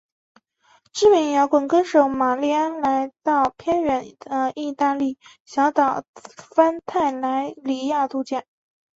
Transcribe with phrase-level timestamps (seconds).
[0.93, 6.03] 知名摇滚歌手玛莉安来到偏远的义大利小岛
[6.55, 8.43] 潘泰莱里亚度假。